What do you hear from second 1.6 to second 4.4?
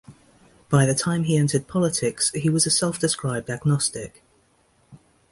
politics he was a self-described agnostic.